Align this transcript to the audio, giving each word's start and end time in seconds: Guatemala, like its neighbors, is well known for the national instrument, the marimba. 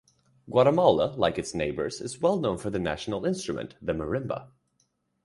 Guatemala, 0.49 1.13
like 1.15 1.37
its 1.37 1.53
neighbors, 1.53 2.01
is 2.01 2.19
well 2.19 2.39
known 2.39 2.57
for 2.57 2.71
the 2.71 2.79
national 2.79 3.23
instrument, 3.23 3.75
the 3.83 3.93
marimba. 3.93 4.47